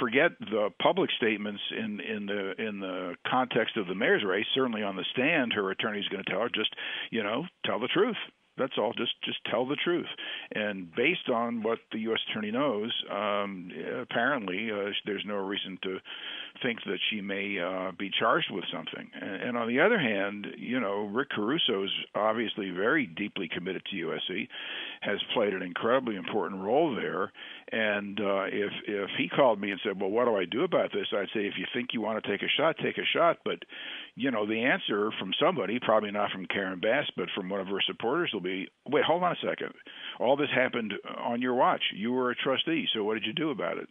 [0.00, 4.46] forget the public statements in in the in the context of the mayor's race.
[4.54, 6.74] Certainly on the stand, her attorney's going to tell her just,
[7.10, 8.16] you know, tell the truth.
[8.58, 8.92] That's all.
[8.92, 10.08] Just just tell the truth.
[10.54, 12.20] And based on what the U.S.
[12.30, 13.70] attorney knows, um,
[14.02, 15.98] apparently uh, there's no reason to
[16.62, 19.10] think that she may uh, be charged with something.
[19.20, 23.82] And, and on the other hand, you know, Rick Caruso is obviously very deeply committed
[23.90, 24.48] to USC,
[25.00, 27.32] has played an incredibly important role there.
[27.72, 30.92] And uh, if if he called me and said, "Well, what do I do about
[30.92, 33.38] this?" I'd say, "If you think you want to take a shot, take a shot."
[33.46, 33.60] But
[34.14, 37.68] you know, the answer from somebody, probably not from Karen Bass, but from one of
[37.68, 39.72] her supporters, will be, "Wait, hold on a second.
[40.20, 41.82] All this happened on your watch.
[41.94, 43.88] You were a trustee, so what did you do about it?"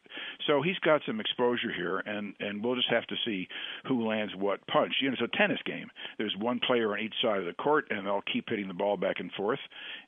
[0.48, 3.48] So he's got some exposure here, and and we'll just have to see
[3.88, 4.94] who lands what punch.
[5.02, 5.90] You know, it's a tennis game.
[6.18, 8.98] There's one player on each side of the court, and they'll keep hitting the ball
[8.98, 9.60] back and forth,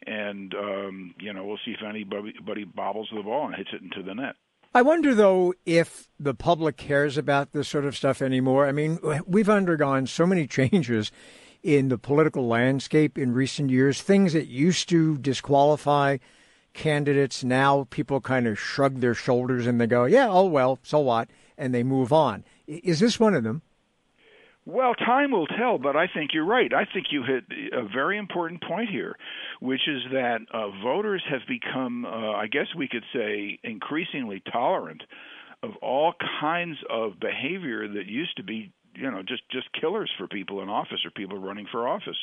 [0.05, 4.03] and um, you know, we'll see if anybody bobbles the ball and hits it into
[4.03, 4.35] the net.
[4.75, 8.67] I wonder, though, if the public cares about this sort of stuff anymore.
[8.67, 8.97] I mean,
[9.27, 11.11] we've undergone so many changes
[11.63, 14.01] in the political landscape in recent years.
[14.01, 16.17] Things that used to disqualify
[16.73, 20.99] candidates, now people kind of shrug their shoulders and they go, yeah, oh, well, so
[20.99, 21.29] what?
[21.57, 22.43] And they move on.
[22.67, 23.61] Is this one of them?
[24.65, 26.73] Well, time will tell, but I think you're right.
[26.73, 29.17] I think you hit a very important point here,
[29.59, 35.03] which is that uh, voters have become, uh, I guess we could say, increasingly tolerant
[35.61, 40.27] of all kinds of behavior that used to be you know just just killers for
[40.27, 42.17] people in office or people running for office.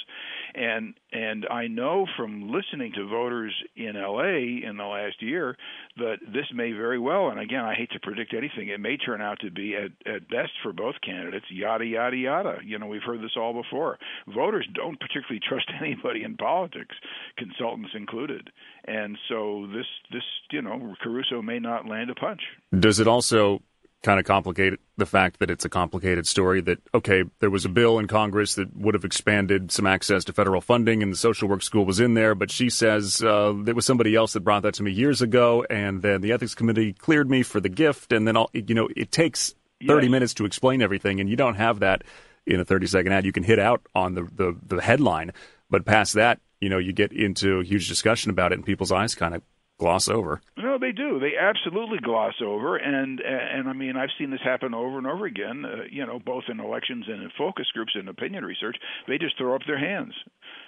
[0.54, 5.56] And and I know from listening to voters in LA in the last year
[5.96, 9.20] that this may very well and again I hate to predict anything it may turn
[9.20, 12.58] out to be at at best for both candidates yada yada yada.
[12.64, 13.98] You know we've heard this all before.
[14.28, 16.96] Voters don't particularly trust anybody in politics
[17.36, 18.50] consultants included.
[18.86, 22.42] And so this this you know Caruso may not land a punch.
[22.78, 23.62] Does it also
[24.02, 27.68] kind of complicate the fact that it's a complicated story that okay there was a
[27.68, 31.48] bill in congress that would have expanded some access to federal funding and the social
[31.48, 34.62] work school was in there but she says uh, there was somebody else that brought
[34.62, 38.12] that to me years ago and then the ethics committee cleared me for the gift
[38.12, 39.54] and then all you know it takes
[39.86, 40.10] 30 yes.
[40.10, 42.02] minutes to explain everything and you don't have that
[42.46, 45.32] in a 30 second ad you can hit out on the, the, the headline
[45.68, 48.92] but past that you know you get into a huge discussion about it and people's
[48.92, 49.42] eyes kind of
[49.80, 50.42] gloss over.
[50.58, 51.18] No, they do.
[51.18, 55.24] They absolutely gloss over, and and I mean I've seen this happen over and over
[55.24, 55.64] again.
[55.64, 58.76] Uh, you know, both in elections and in focus groups and opinion research,
[59.08, 60.12] they just throw up their hands.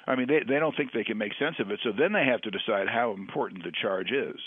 [0.07, 2.25] I mean, they they don't think they can make sense of it, so then they
[2.25, 4.41] have to decide how important the charge is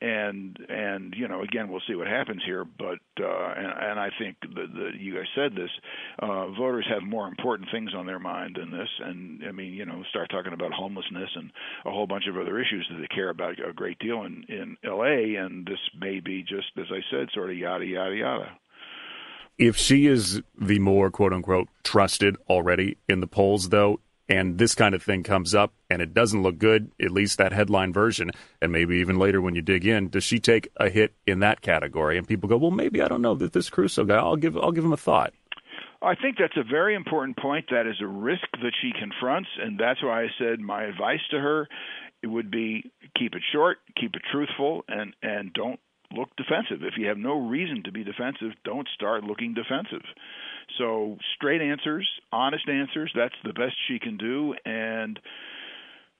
[0.00, 4.10] and and you know again we'll see what happens here but uh and, and i
[4.18, 5.70] think that you guys said this
[6.18, 8.88] uh voters have more important things on their mind than this.
[9.00, 11.50] And i mean you know start talking about homelessness and
[11.84, 14.76] a whole bunch of other issues that they care about a great deal in in
[14.84, 18.50] la and this may be just as i said sort of yada yada yada.
[19.56, 24.74] If she is the more quote unquote trusted already in the polls though and this
[24.74, 28.30] kind of thing comes up and it doesn't look good, at least that headline version,
[28.60, 31.60] and maybe even later when you dig in, does she take a hit in that
[31.60, 32.16] category?
[32.18, 34.16] And people go, well, maybe I don't know that this Caruso guy.
[34.16, 35.32] I'll give I'll give him a thought.
[36.02, 37.66] I think that's a very important point.
[37.70, 41.38] That is a risk that she confronts, and that's why I said my advice to
[41.38, 41.66] her
[42.24, 45.78] it would be keep it short, keep it truthful, and and don't
[46.10, 46.82] look defensive.
[46.82, 50.06] If you have no reason to be defensive, don't start looking defensive.
[50.78, 55.18] So straight answers, honest answers, that's the best she can do and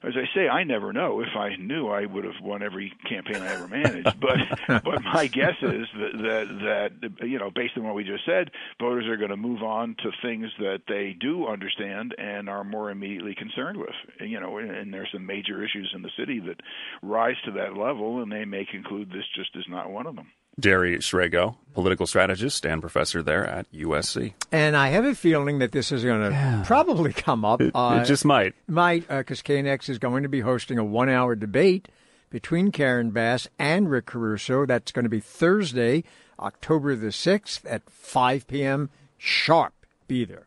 [0.06, 1.20] as I say, I never know.
[1.20, 4.12] If I knew, I would have won every campaign I ever managed.
[4.20, 8.24] But but my guess is that, that that you know, based on what we just
[8.24, 12.64] said, voters are going to move on to things that they do understand and are
[12.64, 13.94] more immediately concerned with.
[14.20, 16.60] You know, and, and there's some major issues in the city that
[17.02, 20.28] rise to that level, and they may conclude this just is not one of them.
[20.58, 24.34] Darry Sragow, political strategist and professor there at USC.
[24.52, 26.62] And I have a feeling that this is going to yeah.
[26.64, 27.60] probably come up.
[27.60, 28.54] It, uh, it just might.
[28.66, 31.88] Might, because uh, KNX is going to be hosting a one hour debate
[32.30, 34.66] between Karen Bass and Rick Caruso.
[34.66, 36.04] That's going to be Thursday,
[36.38, 38.90] October the 6th at 5 p.m.
[39.18, 39.74] sharp.
[40.06, 40.46] Be there.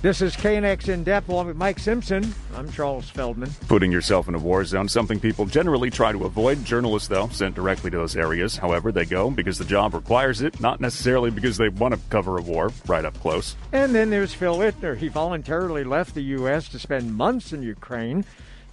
[0.00, 2.32] This is KNX In Depth along with Mike Simpson.
[2.54, 3.50] I'm Charles Feldman.
[3.66, 6.64] Putting yourself in a war zone, something people generally try to avoid.
[6.64, 8.56] Journalists, though, sent directly to those areas.
[8.56, 12.38] However, they go because the job requires it, not necessarily because they want to cover
[12.38, 13.56] a war right up close.
[13.72, 14.96] And then there's Phil Ittner.
[14.96, 16.68] He voluntarily left the U.S.
[16.68, 18.24] to spend months in Ukraine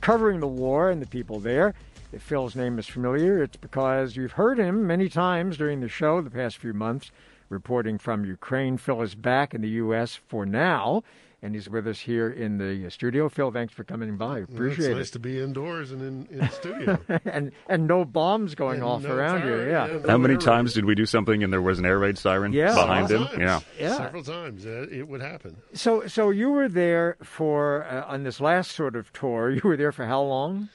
[0.02, 1.74] covering the war and the people there.
[2.14, 6.22] If Phil's name is familiar, it's because you've heard him many times during the show
[6.22, 7.10] the past few months
[7.50, 8.78] reporting from Ukraine.
[8.78, 10.16] Phil is back in the U.S.
[10.16, 11.04] for now,
[11.42, 13.30] and he's with us here in the studio.
[13.30, 14.40] Phil, thanks for coming by.
[14.40, 14.96] Appreciate well, it's it.
[14.96, 16.98] nice to be indoors and in, in studio.
[17.26, 19.56] and and no bombs going and off no around you.
[19.62, 19.88] Yeah.
[19.88, 22.18] yeah no How many times did we do something and there was an air raid
[22.18, 22.74] siren yeah.
[22.74, 23.26] behind him?
[23.26, 23.40] Times.
[23.40, 23.60] Yeah.
[23.80, 23.98] yeah.
[23.98, 24.66] Several times.
[24.66, 25.58] Uh, it would happen.
[25.74, 29.52] So so you were there for uh, on this last sort of tour.
[29.52, 30.70] You were there for how long?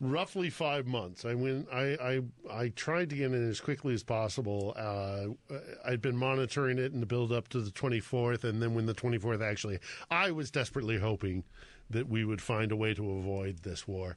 [0.00, 1.24] Roughly five months.
[1.24, 1.68] I went.
[1.72, 4.74] I I, I tried to get in as quickly as possible.
[4.76, 8.86] Uh, I'd been monitoring it in the build up to the 24th, and then when
[8.86, 9.78] the 24th actually,
[10.10, 11.44] I was desperately hoping
[11.90, 14.16] that we would find a way to avoid this war.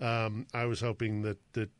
[0.00, 1.70] Um, I was hoping that that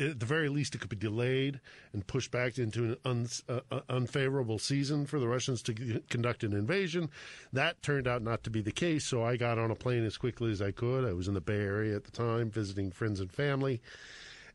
[0.00, 1.60] at the very least it could be delayed
[1.92, 6.54] and pushed back into an un, uh, unfavorable season for the Russians to conduct an
[6.54, 7.10] invasion.
[7.52, 10.16] That turned out not to be the case, so I got on a plane as
[10.16, 11.04] quickly as I could.
[11.04, 13.82] I was in the Bay Area at the time, visiting friends and family.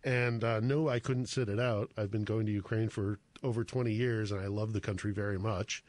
[0.04, 1.92] And uh, no, I couldn't sit it out.
[1.96, 5.38] I've been going to Ukraine for over 20 years, and I love the country very
[5.38, 5.84] much.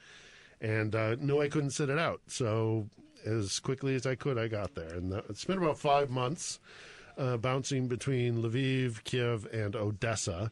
[0.60, 2.20] And uh, no, I couldn't sit it out.
[2.28, 2.88] So
[3.24, 4.94] as quickly as I could, I got there.
[4.94, 6.58] And uh, it's been about five months.
[7.16, 10.50] uh, bouncing between Lviv, Kiev, and Odessa.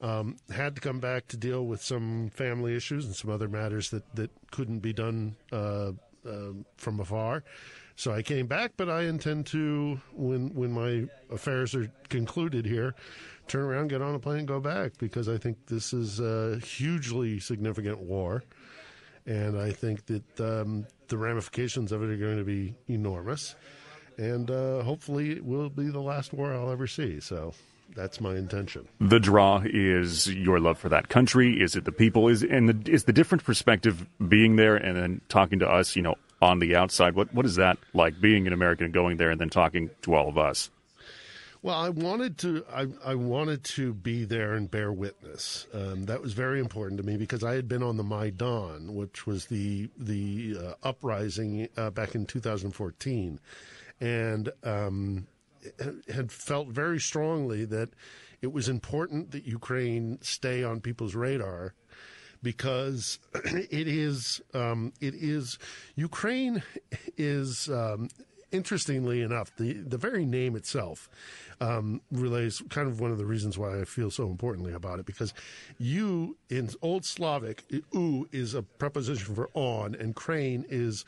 [0.00, 3.90] Um, had to come back to deal with some family issues and some other matters
[3.90, 5.92] that, that couldn't be done uh,
[6.28, 7.44] uh, from afar.
[7.94, 12.96] So I came back, but I intend to, when when my affairs are concluded here,
[13.46, 17.38] turn around, get on a plane, go back because I think this is a hugely
[17.38, 18.42] significant war,
[19.26, 23.54] and I think that um, the ramifications of it are going to be enormous,
[24.18, 27.20] and uh, hopefully it will be the last war I'll ever see.
[27.20, 27.54] So
[27.94, 28.88] that's my intention.
[29.00, 31.60] The draw is your love for that country.
[31.60, 32.28] Is it the people?
[32.28, 35.96] Is and the, is the different perspective being there and then talking to us?
[35.96, 37.14] You know, on the outside.
[37.14, 40.14] What what is that like being an American and going there and then talking to
[40.14, 40.70] all of us?
[41.62, 42.64] Well, I wanted to.
[42.72, 45.68] I, I wanted to be there and bear witness.
[45.72, 49.28] Um, that was very important to me because I had been on the Maidan, which
[49.28, 53.38] was the the uh, uprising uh, back in 2014,
[54.00, 55.28] and um,
[56.12, 57.90] had felt very strongly that
[58.40, 61.74] it was important that Ukraine stay on people's radar
[62.42, 65.60] because it is um, it is
[65.94, 66.64] Ukraine
[67.16, 68.08] is um,
[68.52, 71.08] interestingly enough the the very name itself
[71.60, 75.06] um, relays kind of one of the reasons why I feel so importantly about it
[75.06, 75.32] because
[75.78, 81.04] you in Old Slavic u is a preposition for on and crane is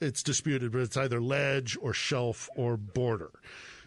[0.00, 3.30] it's disputed but it's either ledge or shelf or border.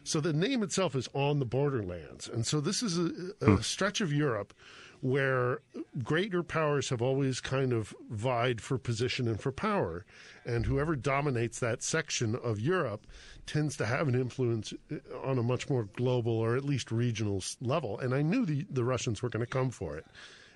[0.03, 3.61] So the name itself is on the borderlands, and so this is a, a hmm.
[3.61, 4.53] stretch of Europe
[5.01, 5.61] where
[6.03, 10.05] greater powers have always kind of vied for position and for power.
[10.45, 13.05] And whoever dominates that section of Europe
[13.45, 17.43] tends to have an influence uh, on a much more global or at least regional
[17.61, 17.99] level.
[17.99, 20.05] And I knew the, the Russians were going to come for it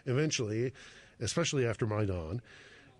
[0.05, 0.73] eventually,
[1.19, 2.41] especially after Maidan.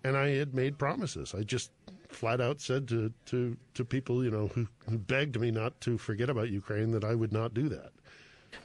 [0.04, 1.34] And I had made promises.
[1.34, 1.70] I just
[2.08, 5.98] flat out said to, to, to people, you know, who, who begged me not to
[5.98, 7.92] forget about Ukraine that I would not do that.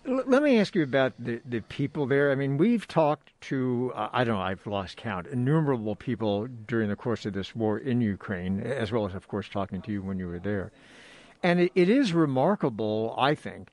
[0.06, 2.32] Let me ask you about the, the people there.
[2.32, 6.96] I mean, we've talked to, I don't know, I've lost count, innumerable people during the
[6.96, 10.18] course of this war in Ukraine, as well as, of course, talking to you when
[10.18, 10.72] you were there.
[11.44, 13.70] And it, it is remarkable, I think,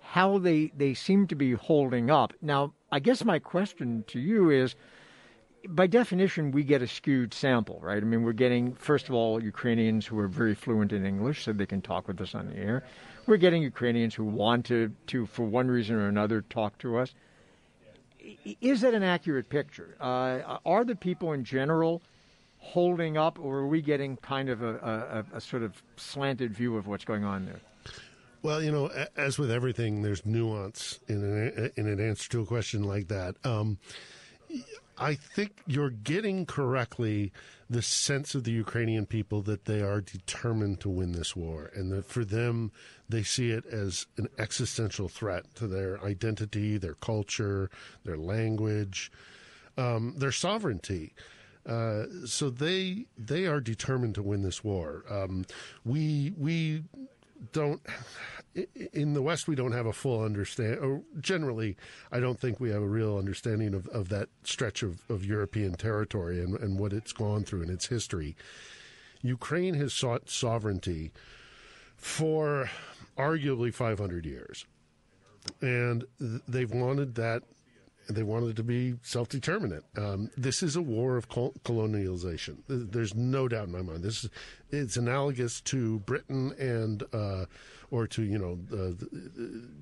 [0.00, 2.32] how they, they seem to be holding up.
[2.42, 4.74] Now, I guess my question to you is
[5.68, 8.02] by definition, we get a skewed sample, right?
[8.02, 11.52] I mean, we're getting, first of all, Ukrainians who are very fluent in English so
[11.52, 12.84] they can talk with us on the air.
[13.26, 17.14] We're getting Ukrainians who want to, to for one reason or another, talk to us.
[18.60, 19.96] Is that an accurate picture?
[20.00, 22.02] Uh, are the people in general
[22.58, 26.76] holding up, or are we getting kind of a, a, a sort of slanted view
[26.76, 27.60] of what's going on there?
[28.42, 32.46] Well, you know, as with everything, there's nuance in an, in an answer to a
[32.46, 33.36] question like that.
[33.44, 33.78] Um,
[34.98, 37.32] I think you're getting correctly
[37.68, 41.92] the sense of the Ukrainian people that they are determined to win this war, and
[41.92, 42.72] that for them,
[43.08, 47.70] they see it as an existential threat to their identity, their culture,
[48.04, 49.12] their language,
[49.76, 51.14] um, their sovereignty.
[51.66, 55.04] Uh, so they they are determined to win this war.
[55.10, 55.44] Um,
[55.84, 56.84] we we
[57.52, 57.80] don't
[58.92, 61.76] in the West we don't have a full understand or generally
[62.10, 65.74] I don't think we have a real understanding of, of that stretch of, of European
[65.74, 68.36] territory and, and what it's gone through in its history.
[69.22, 71.12] Ukraine has sought sovereignty
[71.96, 72.70] for
[73.16, 74.66] arguably 500 years.
[75.60, 77.42] And they've wanted that
[78.08, 79.84] they wanted to be self determinant.
[79.96, 82.58] Um, this is a war of colonialization.
[82.68, 84.02] There's no doubt in my mind.
[84.02, 84.30] This is
[84.70, 87.46] it's analogous to Britain and uh,
[87.90, 88.96] or to you know the,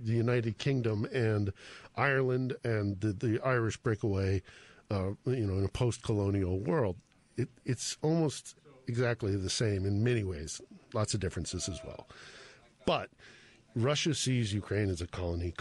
[0.05, 1.53] the, United Kingdom and
[1.97, 4.43] Ireland and the, the Irish breakaway.
[4.91, 6.97] Uh, you know, in a post-colonial world,
[7.39, 8.55] it, it's almost
[8.87, 10.61] exactly the same in many ways.
[10.93, 12.07] Lots of differences as well,
[12.87, 13.09] but
[13.77, 15.53] Russia sees Ukraine as a colony.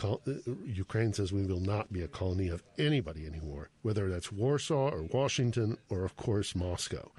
[0.65, 5.04] Ukraine says we will not be a colony of anybody anymore, whether that's Warsaw or
[5.04, 7.12] Washington or, of course, Moscow.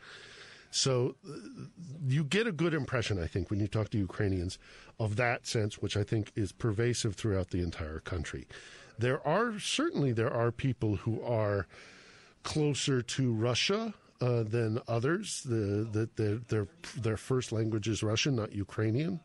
[0.70, 1.16] So
[2.07, 4.59] you get a good impression, I think, when you talk to Ukrainians
[4.98, 8.46] of that sense, which I think is pervasive throughout the entire country.
[8.98, 11.66] There are certainly there are people who are
[12.42, 15.42] closer to Russia uh, than others.
[15.45, 19.20] The, the, the, their their first language is Russian, not Ukrainian.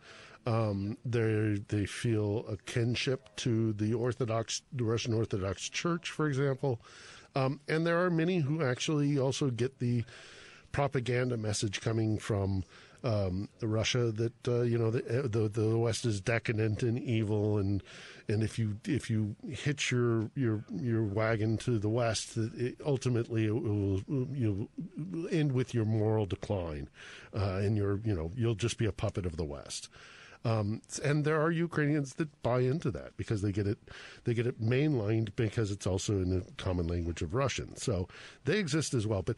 [0.45, 6.79] Um, they they feel a kinship to the Orthodox, the Russian Orthodox Church, for example,
[7.35, 10.03] um, and there are many who actually also get the
[10.71, 12.63] propaganda message coming from
[13.03, 17.81] um, Russia that uh, you know the, the, the West is decadent and evil, and
[18.27, 23.45] and if you if you hitch your your your wagon to the West, it, ultimately
[23.45, 24.01] it will
[24.33, 26.89] you know, end with your moral decline,
[27.33, 29.87] uh, and your you know you'll just be a puppet of the West.
[30.45, 33.77] Um, and there are Ukrainians that buy into that because they get it
[34.23, 37.75] they get it mainlined because it's also in the common language of Russian.
[37.75, 38.07] So
[38.45, 39.21] they exist as well.
[39.21, 39.37] But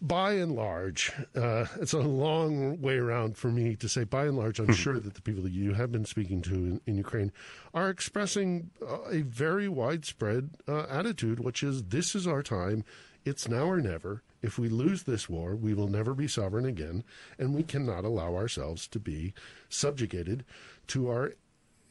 [0.00, 4.04] by and large, uh, it's a long way around for me to say.
[4.04, 6.80] By and large, I'm sure that the people that you have been speaking to in,
[6.86, 7.32] in Ukraine
[7.74, 12.84] are expressing uh, a very widespread uh, attitude, which is this is our time.
[13.24, 14.22] It's now or never.
[14.42, 17.04] If we lose this war, we will never be sovereign again,
[17.38, 19.34] and we cannot allow ourselves to be
[19.68, 20.44] subjugated
[20.88, 21.34] to our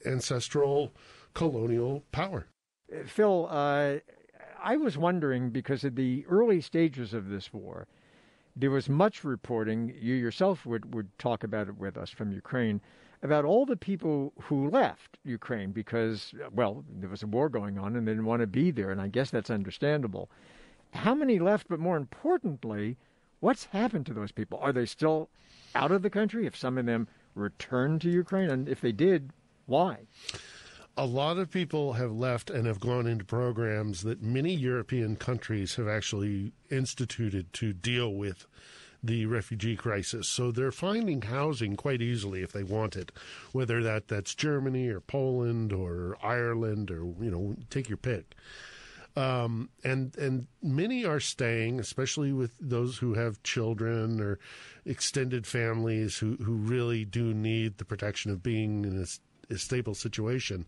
[0.05, 0.91] ancestral
[1.33, 2.47] colonial power.
[3.05, 3.97] Phil, uh,
[4.61, 7.87] I was wondering because of the early stages of this war,
[8.55, 9.93] there was much reporting.
[9.99, 12.81] You yourself would, would talk about it with us from Ukraine
[13.21, 17.95] about all the people who left Ukraine because, well, there was a war going on
[17.95, 20.29] and they didn't want to be there, and I guess that's understandable.
[20.93, 22.97] How many left, but more importantly,
[23.39, 24.59] what's happened to those people?
[24.61, 25.29] Are they still
[25.75, 26.45] out of the country?
[26.45, 29.31] If some of them returned to Ukraine, and if they did,
[29.65, 30.07] why?
[30.99, 35.75] a lot of people have left and have gone into programs that many European countries
[35.75, 38.45] have actually instituted to deal with
[39.01, 40.27] the refugee crisis.
[40.27, 43.13] So they're finding housing quite easily if they want it,
[43.53, 48.35] whether that that's Germany or Poland or Ireland or you know take your pick.
[49.15, 54.39] Um, and and many are staying, especially with those who have children or
[54.85, 59.95] extended families who, who really do need the protection of being in a, a stable
[59.95, 60.65] situation.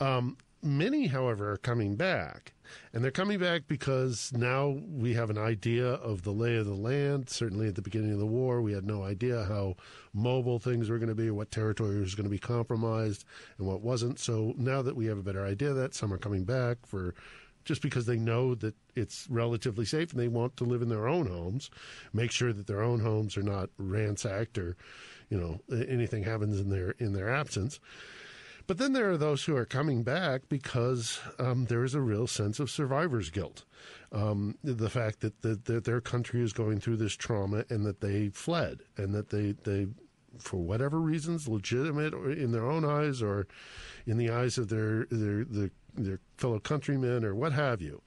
[0.00, 2.52] Um, many, however, are coming back.
[2.92, 6.74] And they're coming back because now we have an idea of the lay of the
[6.74, 7.28] land.
[7.28, 9.76] Certainly at the beginning of the war, we had no idea how
[10.14, 13.24] mobile things were going to be, what territory was going to be compromised,
[13.58, 14.18] and what wasn't.
[14.18, 17.14] So now that we have a better idea that, some are coming back for
[17.64, 21.08] just because they know that it's relatively safe and they want to live in their
[21.08, 21.70] own homes,
[22.12, 24.76] make sure that their own homes are not ransacked or,
[25.28, 27.80] you know, anything happens in their in their absence.
[28.66, 32.26] But then there are those who are coming back because um, there is a real
[32.26, 33.64] sense of survivor's guilt.
[34.12, 38.00] Um, the fact that, that, that their country is going through this trauma and that
[38.00, 39.88] they fled and that they, they
[40.38, 43.46] for whatever reasons, legitimate in their own eyes or
[44.06, 48.02] in the eyes of their their their, their fellow countrymen or what have you,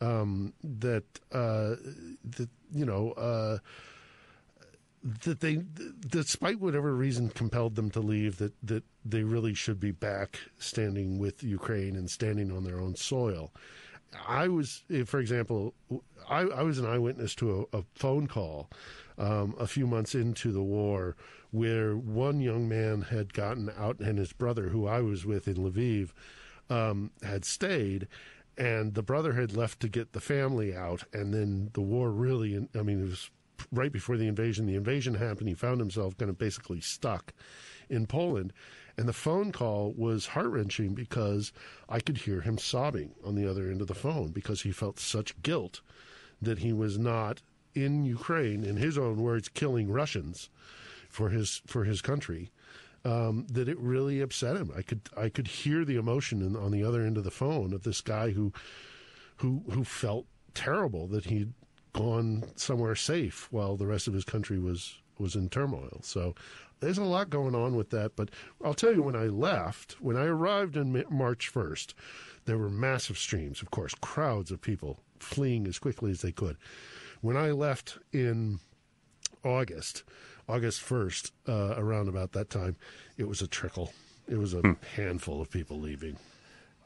[0.00, 1.76] um, that uh,
[2.24, 3.12] that you know.
[3.12, 3.58] Uh,
[5.22, 5.60] that they,
[6.08, 11.18] despite whatever reason compelled them to leave, that, that they really should be back standing
[11.18, 13.52] with Ukraine and standing on their own soil.
[14.26, 15.74] I was, for example,
[16.28, 18.70] I, I was an eyewitness to a, a phone call
[19.18, 21.16] um, a few months into the war
[21.50, 25.56] where one young man had gotten out and his brother, who I was with in
[25.56, 26.10] Lviv,
[26.70, 28.08] um, had stayed.
[28.56, 32.68] And the brother had left to get the family out, and then the war really,
[32.76, 33.30] I mean, it was
[33.72, 34.66] right before the invasion.
[34.66, 35.48] The invasion happened.
[35.48, 37.32] He found himself kind of basically stuck
[37.88, 38.52] in Poland.
[38.96, 41.52] And the phone call was heart wrenching because
[41.88, 45.00] I could hear him sobbing on the other end of the phone because he felt
[45.00, 45.80] such guilt
[46.40, 47.42] that he was not
[47.74, 50.48] in Ukraine, in his own words, killing Russians
[51.08, 52.50] for his for his country.
[53.06, 54.72] Um, that it really upset him.
[54.74, 57.74] I could I could hear the emotion in, on the other end of the phone
[57.74, 58.50] of this guy who
[59.36, 60.24] who who felt
[60.54, 61.52] terrible that he'd
[61.92, 66.00] gone somewhere safe while the rest of his country was was in turmoil.
[66.02, 66.34] So
[66.80, 68.16] there's a lot going on with that.
[68.16, 68.30] But
[68.64, 71.94] I'll tell you, when I left, when I arrived on March 1st,
[72.44, 76.56] there were massive streams, of course, crowds of people fleeing as quickly as they could.
[77.20, 78.58] When I left in
[79.42, 80.04] August,
[80.48, 82.76] August 1st, uh, around about that time,
[83.16, 83.92] it was a trickle.
[84.28, 84.72] It was a hmm.
[84.96, 86.16] handful of people leaving.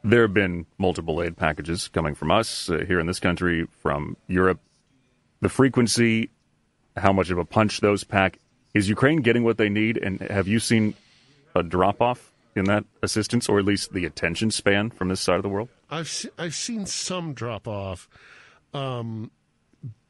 [0.05, 4.17] There have been multiple aid packages coming from us uh, here in this country, from
[4.29, 4.61] Europe,
[5.41, 6.31] the frequency,
[6.97, 8.39] how much of a punch those pack.
[8.75, 9.97] Is Ukraine getting what they need?
[9.97, 10.95] And have you seen
[11.55, 15.37] a drop off in that assistance, or at least the attention span from this side
[15.37, 15.69] of the world?
[15.91, 18.09] I've se- I've seen some drop off,
[18.75, 19.31] um,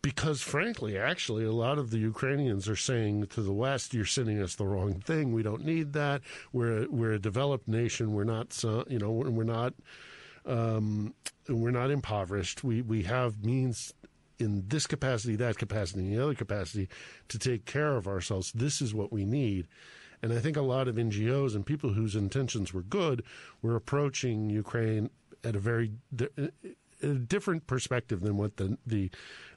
[0.03, 4.41] because frankly, actually, a lot of the Ukrainians are saying to the West, "You're sending
[4.41, 5.33] us the wrong thing.
[5.33, 6.23] We don't need that.
[6.53, 8.13] We're we're a developed nation.
[8.13, 9.75] We're not, you know, we're not."
[10.47, 11.13] Um,
[11.47, 12.65] we're not impoverished.
[12.65, 13.93] We we have means
[14.39, 16.89] in this capacity, that capacity, and the other capacity
[17.29, 18.53] to take care of ourselves.
[18.53, 19.67] This is what we need.
[20.23, 23.23] And I think a lot of NGOs and people whose intentions were good
[23.63, 25.11] were approaching Ukraine
[25.45, 25.93] at a very
[27.03, 29.11] a different perspective than what the the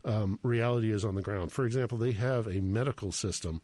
[0.06, 1.52] um, reality is on the ground.
[1.52, 3.62] For example, they have a medical system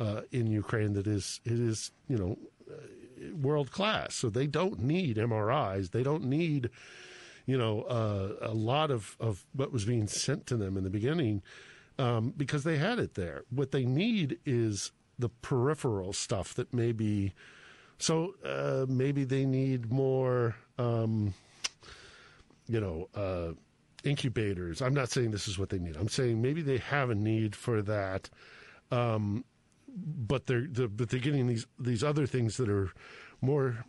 [0.00, 2.38] uh, in Ukraine that is it is you know
[2.70, 4.14] uh, world class.
[4.14, 5.90] So they don't need MRIs.
[5.90, 6.70] They don't need
[7.44, 10.90] you know, uh, a lot of, of what was being sent to them in the
[10.90, 11.42] beginning
[11.98, 13.42] um, because they had it there.
[13.50, 17.34] What they need is the peripheral stuff that maybe
[17.98, 21.34] So uh, maybe they need more, um,
[22.72, 23.52] you know, uh,
[24.02, 24.80] incubators.
[24.80, 25.94] I'm not saying this is what they need.
[25.96, 28.30] I'm saying maybe they have a need for that,
[28.90, 29.44] um,
[29.94, 32.90] but they're, but they're getting these these other things that are
[33.42, 33.84] more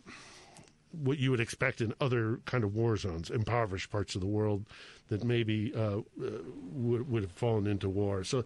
[0.92, 4.68] what you would expect in other kind of war zones, impoverished parts of the world
[5.08, 6.02] that maybe uh, uh,
[6.72, 8.22] would, would have fallen into war.
[8.22, 8.44] So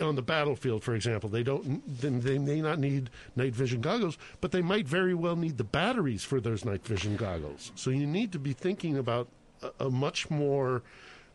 [0.00, 4.52] on the battlefield, for example, they don't they may not need night vision goggles, but
[4.52, 7.72] they might very well need the batteries for those night vision goggles.
[7.74, 9.28] So you need to be thinking about
[9.62, 10.82] a, a much more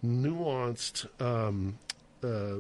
[0.04, 1.78] nuanced um,
[2.24, 2.56] uh,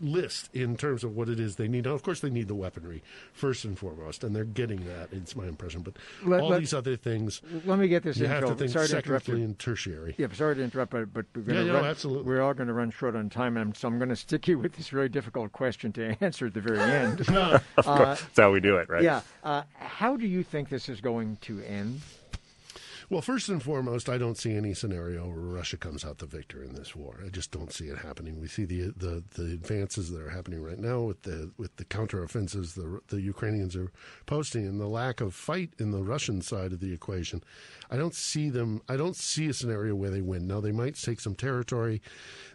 [0.00, 1.84] list in terms of what it is they need.
[1.84, 5.08] Now, of course, they need the weaponry first and foremost, and they're getting that.
[5.12, 7.42] It's my impression, but Let- all let- these other things.
[7.66, 8.30] Let me get this You in.
[8.30, 10.14] have to think sorry to secondary and tertiary.
[10.18, 12.24] Yeah, sorry to interrupt, but, but we're going Yeah, to yeah, run, no, absolutely.
[12.24, 14.58] We're all going to run short on time, and so I'm going to stick you
[14.58, 17.20] with this very difficult question to answer at the very end.
[17.20, 19.02] Of Uh, course, that's how we do it, right?
[19.02, 19.20] Yeah.
[19.44, 22.00] Uh, how do you think this is going to end?
[23.10, 26.62] Well, first and foremost, I don't see any scenario where Russia comes out the victor
[26.62, 27.18] in this war.
[27.26, 28.40] I just don't see it happening.
[28.40, 31.84] We see the the, the advances that are happening right now with the with the
[31.84, 33.90] counteroffensives the the Ukrainians are
[34.26, 37.42] posting and the lack of fight in the Russian side of the equation.
[37.90, 38.80] I don't see them.
[38.88, 40.46] I don't see a scenario where they win.
[40.46, 42.00] Now they might take some territory.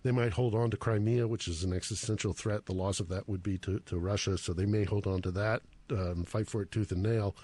[0.03, 2.66] They might hold on to Crimea, which is an existential threat.
[2.66, 5.32] The loss of that would be to, to Russia, so they may hold on to
[5.32, 7.36] that, um, fight for it tooth and nail.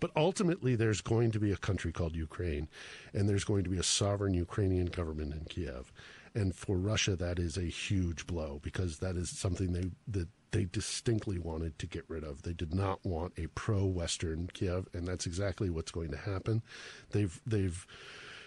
[0.00, 2.68] But ultimately, there's going to be a country called Ukraine,
[3.12, 5.92] and there's going to be a sovereign Ukrainian government in Kiev.
[6.34, 10.64] And for Russia, that is a huge blow because that is something they that they
[10.64, 12.42] distinctly wanted to get rid of.
[12.42, 16.62] They did not want a pro-Western Kiev, and that's exactly what's going to happen.
[17.10, 17.86] They've they've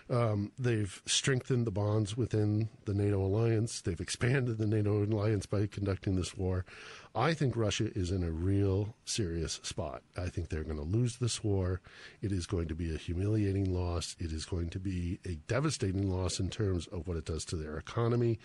[0.10, 3.82] um, they've strengthened the bonds within the NATO alliance.
[3.82, 6.66] They've expanded the NATO alliance by conducting this war.
[7.14, 10.04] I think Russia is in a real serious spot.
[10.16, 11.82] I think they're going to lose this war.
[12.22, 14.16] It is going to be a humiliating loss.
[14.20, 17.58] It is going to be a devastating loss in terms of what it does to
[17.58, 18.40] their economy,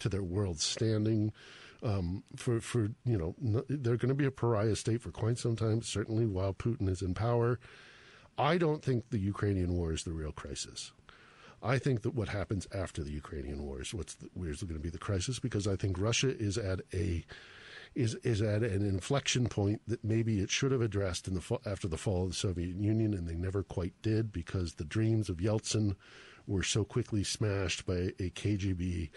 [0.00, 1.32] to their world standing.
[1.82, 5.54] Um, for for you know, they're going to be a pariah state for quite some
[5.54, 5.82] time.
[5.82, 7.60] Certainly, while Putin is in power.
[8.36, 10.92] I don't think the Ukrainian war is the real crisis.
[11.64, 14.82] I think that what happens after the Ukrainian war is what's the, where's going to
[14.82, 17.24] be the crisis because I think Russia is at a
[17.94, 21.88] is is at an inflection point that maybe it should have addressed in the after
[21.88, 25.38] the fall of the Soviet Union and they never quite did because the dreams of
[25.38, 25.96] Yeltsin
[26.46, 29.08] were so quickly smashed by a KGB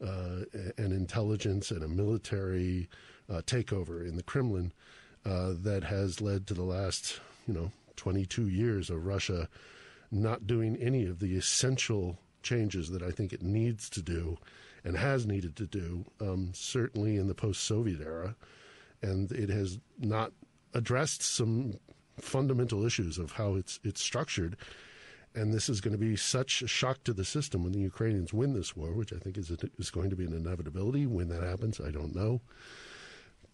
[0.00, 0.44] uh,
[0.76, 2.88] an intelligence and a military
[3.28, 4.72] uh, takeover in the Kremlin
[5.24, 9.48] uh, that has led to the last you know 22 years of Russia
[10.10, 14.38] not doing any of the essential changes that I think it needs to do
[14.84, 18.36] and has needed to do, um, certainly in the post Soviet era.
[19.02, 20.32] And it has not
[20.72, 21.74] addressed some
[22.20, 24.56] fundamental issues of how it's, it's structured.
[25.34, 28.32] And this is going to be such a shock to the system when the Ukrainians
[28.32, 31.06] win this war, which I think is, is going to be an inevitability.
[31.06, 32.40] When that happens, I don't know.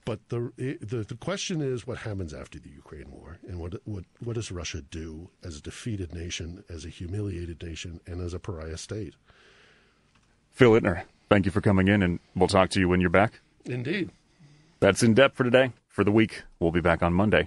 [0.05, 4.05] But the, the the question is what happens after the Ukraine war, and what what
[4.23, 8.41] what does Russia do as a defeated nation, as a humiliated nation, and as a
[8.41, 9.15] pariah state?
[10.51, 13.41] Phil Ittner, thank you for coming in, and we'll talk to you when you're back.
[13.65, 14.11] Indeed.
[14.81, 15.73] That's in depth for today.
[15.89, 17.47] For the week, we'll be back on Monday.